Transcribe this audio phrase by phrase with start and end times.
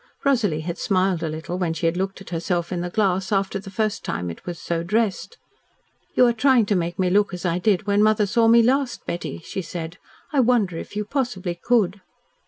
[0.23, 3.59] Rosalie had smiled a little when she had looked at herself in the glass after
[3.59, 5.37] the first time it was so dressed.
[6.15, 9.05] "You are trying to make me look as I did when mother saw me last,
[9.05, 9.99] Betty," she said.
[10.33, 12.01] "I wonder if you possibly could."